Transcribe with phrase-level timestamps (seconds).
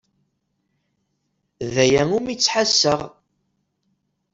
[1.73, 3.01] D aya umi ttḥassaɣ.